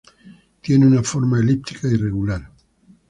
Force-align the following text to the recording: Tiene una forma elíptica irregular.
Tiene 0.61 0.87
una 0.87 1.03
forma 1.03 1.39
elíptica 1.41 1.87
irregular. 1.87 2.49